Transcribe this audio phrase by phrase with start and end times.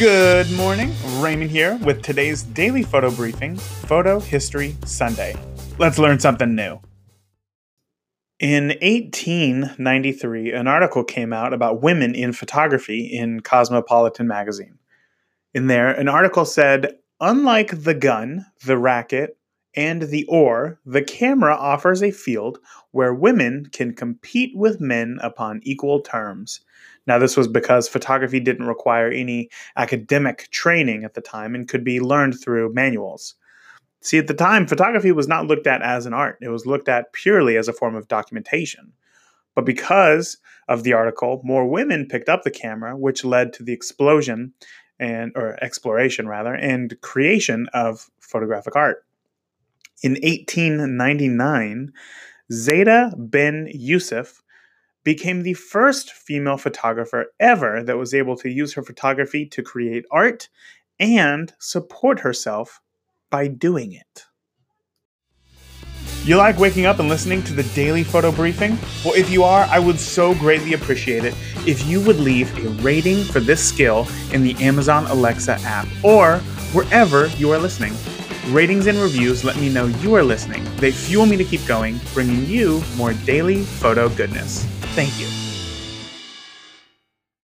[0.00, 5.36] Good morning, Raymond here with today's daily photo briefing, Photo History Sunday.
[5.76, 6.80] Let's learn something new.
[8.38, 14.78] In 1893, an article came out about women in photography in Cosmopolitan magazine.
[15.52, 19.36] In there, an article said, unlike the gun, the racket,
[19.74, 22.58] and the oar, the camera offers a field
[22.90, 26.60] where women can compete with men upon equal terms.
[27.06, 31.84] Now, this was because photography didn't require any academic training at the time and could
[31.84, 33.34] be learned through manuals.
[34.02, 36.88] See, at the time, photography was not looked at as an art, it was looked
[36.88, 38.92] at purely as a form of documentation.
[39.54, 43.72] But because of the article, more women picked up the camera, which led to the
[43.72, 44.54] explosion
[44.98, 49.04] and or exploration rather and creation of photographic art.
[50.02, 51.92] In 1899,
[52.50, 54.42] Zaida Ben-Yusuf
[55.04, 60.04] became the first female photographer ever that was able to use her photography to create
[60.10, 60.48] art
[60.98, 62.80] and support herself
[63.30, 64.24] by doing it.
[66.24, 68.78] You like waking up and listening to the daily photo briefing?
[69.04, 71.34] Well, if you are, I would so greatly appreciate it
[71.66, 76.38] if you would leave a rating for this skill in the Amazon Alexa app or
[76.72, 77.94] wherever you are listening.
[78.48, 80.64] Ratings and reviews let me know you are listening.
[80.76, 84.64] They fuel me to keep going, bringing you more daily photo goodness.
[84.94, 85.49] Thank you.